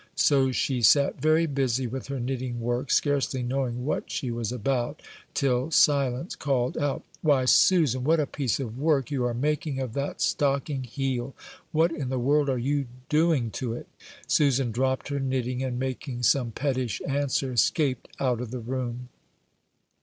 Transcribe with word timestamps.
So 0.15 0.51
she 0.51 0.81
sat 0.81 1.21
very 1.21 1.45
busy 1.45 1.85
with 1.85 2.07
her 2.07 2.19
knitting 2.19 2.59
work, 2.59 2.89
scarcely 2.89 3.43
knowing 3.43 3.85
what 3.85 4.09
she 4.09 4.31
was 4.31 4.51
about, 4.51 4.99
till 5.35 5.69
Silence 5.69 6.35
called 6.35 6.75
out, 6.75 7.03
"Why, 7.21 7.45
Susan, 7.45 8.03
what 8.03 8.19
a 8.19 8.25
piece 8.25 8.59
of 8.59 8.79
work 8.79 9.11
you 9.11 9.23
are 9.25 9.35
making 9.35 9.79
of 9.79 9.93
that 9.93 10.19
stocking 10.19 10.85
heel! 10.85 11.35
What 11.71 11.91
in 11.91 12.09
the 12.09 12.17
world 12.17 12.49
are 12.49 12.57
you 12.57 12.87
doing 13.09 13.51
to 13.51 13.73
it?" 13.73 13.85
Susan 14.25 14.71
dropped 14.71 15.09
her 15.09 15.19
knitting, 15.19 15.61
and 15.61 15.77
making 15.77 16.23
some 16.23 16.49
pettish 16.49 16.99
answer, 17.07 17.53
escaped 17.53 18.07
out 18.19 18.41
of 18.41 18.49
the 18.49 18.57
room. 18.59 19.09